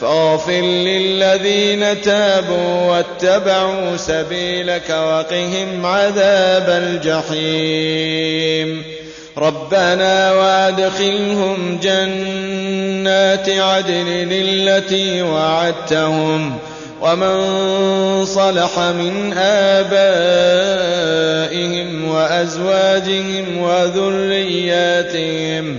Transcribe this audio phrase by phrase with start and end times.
[0.00, 8.84] فاغفر للذين تابوا واتبعوا سبيلك وقهم عذاب الجحيم.
[9.38, 16.58] ربنا وادخلهم جنات عدن التي وعدتهم
[17.00, 20.88] ومن صلح من آبائهم
[22.08, 25.78] وأزواجهم وذرياتهم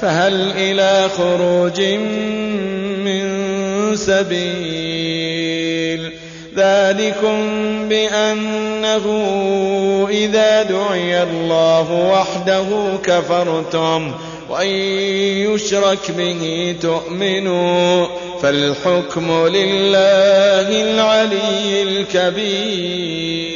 [0.00, 1.80] فهل إلى خروج
[3.04, 3.26] من
[3.96, 5.36] سبيل
[6.56, 7.38] ذلكم
[7.88, 9.06] بأنه
[10.10, 12.66] إذا دعي الله وحده
[13.04, 14.12] كفرتم
[14.50, 14.70] وإن
[15.50, 18.06] يشرك به تؤمنوا
[18.42, 23.55] فالحكم لله العلي الكبير.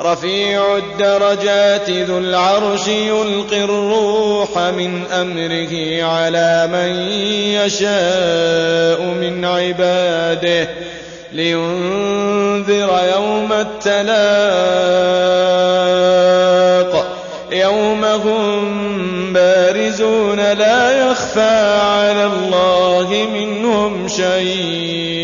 [0.00, 7.12] رفيع الدرجات ذو العرش يلقي الروح من أمره على من
[7.54, 10.68] يشاء من عباده
[11.32, 14.14] لينذر يوم التلاق.
[17.52, 25.23] يوم هم بارزون لا يخفى على الله منهم شيء.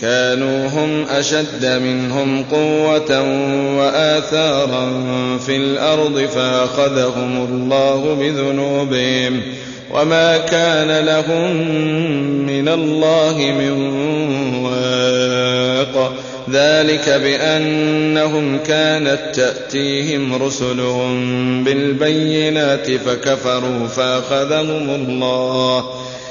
[0.00, 3.22] كانوا هم أشد منهم قوة
[3.78, 4.88] وآثارا
[5.38, 9.42] في الأرض فأخذهم الله بذنوبهم
[9.90, 11.56] وما كان لهم
[12.46, 13.70] من الله من
[14.64, 16.12] واق.
[16.50, 25.84] ذلك بأنهم كانت تأتيهم رسلهم بالبينات فكفروا فأخذهم الله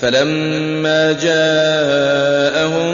[0.00, 2.90] فلما جاءهم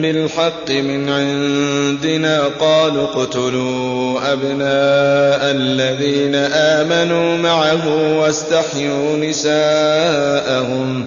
[0.00, 11.06] بالحق من عندنا قالوا اقتلوا أبناء الذين آمنوا معه واستحيوا نساءهم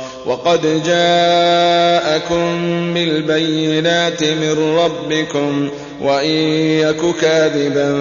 [0.25, 2.43] وقد جاءكم
[2.93, 5.69] بالبينات من ربكم
[6.01, 6.29] وإن
[6.79, 7.95] يك كاذبا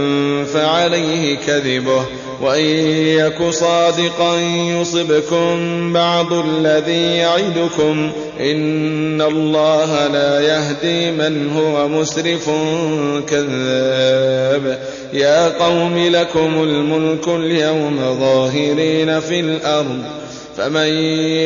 [0.45, 2.05] فعليه كذبه
[2.43, 2.65] وإن
[3.07, 4.41] يك صادقا
[4.81, 5.57] يصبكم
[5.93, 12.51] بعض الذي يعدكم إن الله لا يهدي من هو مسرف
[13.29, 14.79] كذاب
[15.13, 20.20] يا قوم لكم الملك اليوم ظاهرين في الأرض
[20.61, 20.89] فمن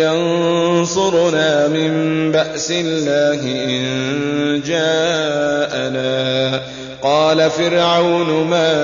[0.02, 1.92] ينصرنا من
[2.32, 6.60] بأس الله إن جاءنا.
[7.02, 8.74] قال فرعون ما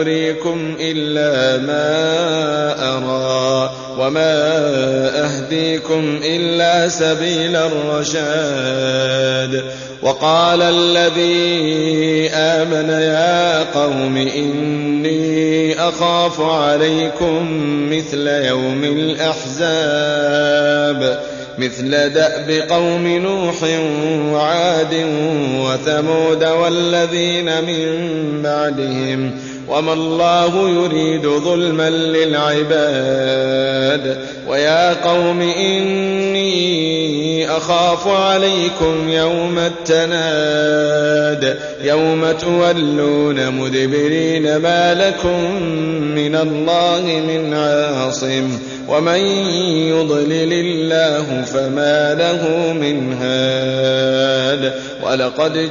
[0.00, 1.88] أريكم إلا ما
[2.96, 4.34] أرى وما
[5.24, 8.96] أهديكم إلا سبيل الرشاد.
[10.02, 15.15] وقال الذي آمن يا قوم إني
[15.78, 17.48] أخاف عليكم
[17.90, 20.16] مثل يوم الأحزاب
[21.58, 23.62] مثل دأب قوم نوح
[24.32, 24.94] وعاد
[25.56, 27.86] وثمود والذين من
[28.42, 29.30] بعدهم.
[29.68, 33.46] وما الله يريد ظلما للعباد
[34.48, 36.96] ويا قوم إني
[37.50, 45.62] أخاف عليكم يوم التناد يوم تولون مدبرين ما لكم
[46.14, 48.58] من الله من عاصم
[48.88, 49.20] ومن
[49.90, 55.70] يضلل الله فما له من هاد ولقد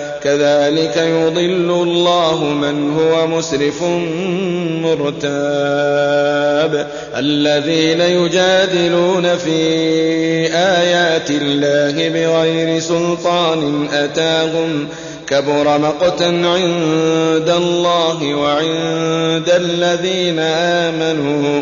[0.23, 3.83] كذلك يضل الله من هو مسرف
[4.83, 6.87] مرتاب.
[7.17, 9.57] الذين يجادلون في
[10.53, 14.87] آيات الله بغير سلطان أتاهم
[15.27, 21.61] كبر مقتا عند الله وعند الذين آمنوا.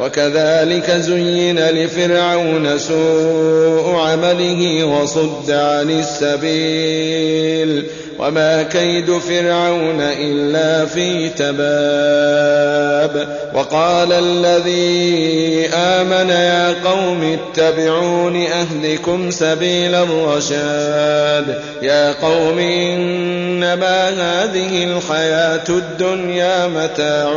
[0.00, 7.84] وكذلك زين لفرعون سوء عمله وصد عن السبيل.
[8.18, 21.62] وما كيد فرعون إلا في تباب وقال الذي آمن يا قوم اتبعون أهلكم سبيل الرشاد
[21.82, 27.28] يا قوم إنما هذه الحياة الدنيا متاع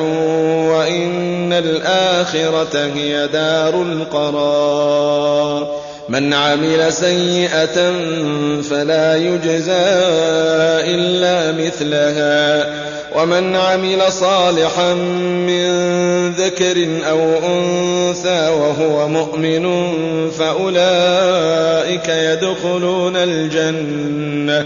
[0.71, 5.80] وإن الآخرة هي دار القرار
[6.11, 7.91] من عمل سيئة
[8.61, 9.89] فلا يجزى
[10.95, 12.65] إلا مثلها.
[13.15, 15.71] ومن عمل صالحا من
[16.31, 17.19] ذكر أو
[17.53, 19.91] أنثى وهو مؤمن
[20.31, 24.65] فأولئك يدخلون الجنة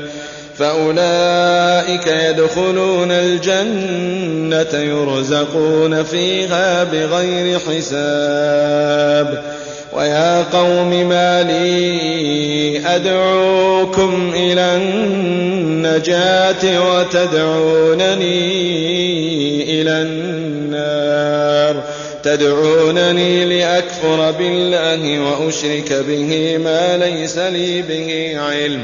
[0.58, 9.55] فأولئك يدخلون الجنة يرزقون فيها بغير حساب.
[9.96, 18.32] ويا قوم ما لي أدعوكم إلى النجاة وتدعونني
[19.82, 21.84] إلى النار.
[22.24, 28.84] تدعونني لأكفر بالله وأشرك به ما ليس لي به علم.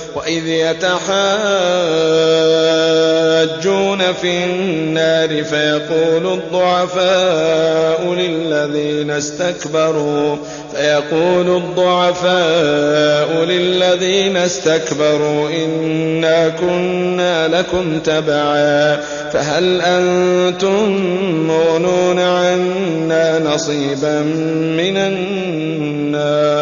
[0.21, 1.01] وإذ يتحاجون
[4.21, 10.37] في النار فيقول الضعفاء للذين استكبروا
[10.75, 19.01] فيقول الضعفاء للذين استكبروا إنا كنا لكم تبعا
[19.33, 20.89] فهل أنتم
[21.47, 24.21] مغنون عنا نصيبا
[24.77, 26.61] من النار؟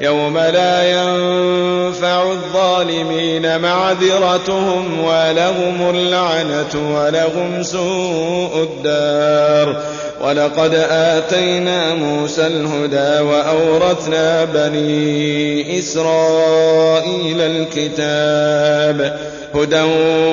[0.00, 9.82] يوم لا ينفع الظالمين معذرتهم ولهم اللعنة ولهم سوء الدار.
[10.20, 19.18] ولقد آتينا موسى الهدى وأورثنا بني إسرائيل الكتاب
[19.54, 19.82] هدى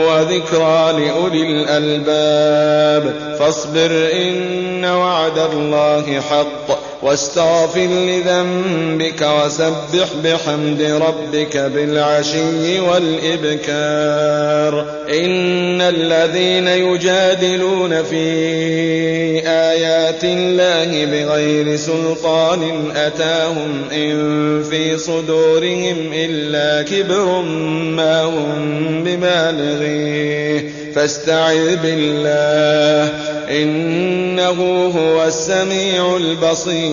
[0.08, 3.13] وذكرى لأولي الألباب.
[3.39, 6.93] فاصبر إن وعد الله حق.
[7.03, 14.86] واستغفر لذنبك وسبح بحمد ربك بالعشي والإبكار.
[15.10, 18.27] إن الذين يجادلون في
[19.48, 27.41] آيات الله بغير سلطان أتاهم إن في صدورهم إلا كبر
[27.81, 30.69] ما هم ببالغيه.
[30.95, 33.13] فاستعذ بالله
[33.50, 36.93] إنه هو السميع البصير.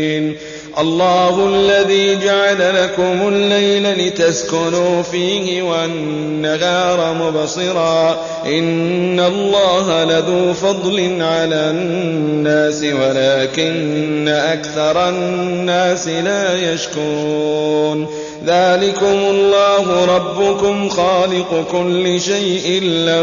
[0.79, 8.19] الله الذي جعل لكم الليل لتسكنوا فيه والنهار مبصرا.
[8.45, 18.07] إن الله لذو فضل على الناس ولكن أكثر الناس لا يشكرون.
[18.45, 23.21] ذلكم الله ربكم خالق كل شيء لا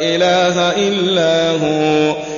[0.00, 2.16] إله إلا هو.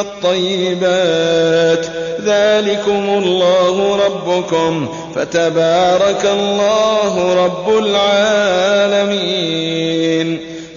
[0.00, 1.86] الطيبات.
[2.24, 4.88] ذلكم الله ربكم.
[5.14, 9.54] فتبارك الله رب العالمين.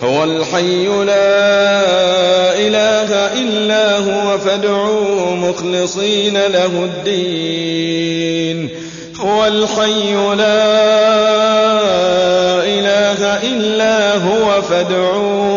[0.04, 8.70] هو الحي لا إله إلا هو فادعوه مخلصين له الدين.
[9.20, 10.68] هو الحي لا
[12.63, 15.57] إله إلا هو فادعوه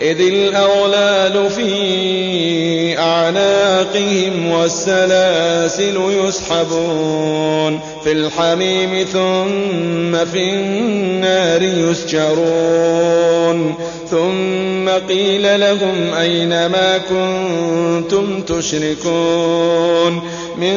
[0.00, 13.10] إذ الأغلال في أعناقهم والسلاسل يسحبون في الحميم ثم في النار يسجرون
[14.10, 20.22] ثم قيل لهم أين ما كنتم تشركون
[20.56, 20.76] من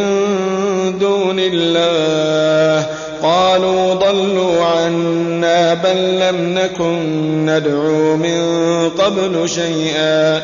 [0.99, 8.41] دون الله قالوا ضلوا عنا بل لم نكن ندعو من
[8.89, 10.43] قبل شيئا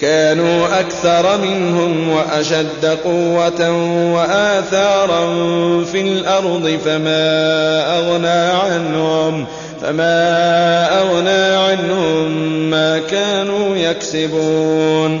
[0.00, 3.70] كانوا أكثر منهم وأشد قوة
[4.14, 5.24] وآثارا
[5.84, 9.46] في الأرض فما أغنى عنهم
[9.82, 12.30] فما أغنى عنهم
[12.70, 15.20] ما كانوا يكسبون